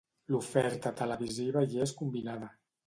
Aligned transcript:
L'oferta 0.35 0.93
televisiva 1.03 1.65
hi 1.69 1.81
és 1.87 1.97
combinada. 2.03 2.53